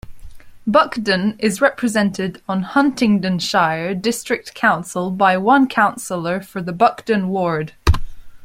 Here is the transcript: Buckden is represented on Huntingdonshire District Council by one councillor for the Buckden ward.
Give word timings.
Buckden 0.67 1.35
is 1.37 1.61
represented 1.61 2.41
on 2.49 2.63
Huntingdonshire 2.63 3.93
District 3.93 4.55
Council 4.55 5.11
by 5.11 5.37
one 5.37 5.67
councillor 5.67 6.41
for 6.41 6.59
the 6.59 6.73
Buckden 6.73 7.27
ward. 7.27 7.73